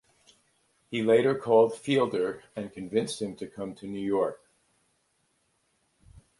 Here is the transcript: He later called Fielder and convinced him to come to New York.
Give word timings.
He 0.89 1.03
later 1.03 1.35
called 1.35 1.77
Fielder 1.77 2.41
and 2.55 2.73
convinced 2.73 3.21
him 3.21 3.35
to 3.35 3.45
come 3.45 3.75
to 3.75 3.85
New 3.85 4.03
York. 4.03 4.41